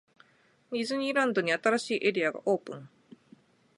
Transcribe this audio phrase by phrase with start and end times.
[0.71, 2.89] ディズニーランドに、新しいエリアがオープン!!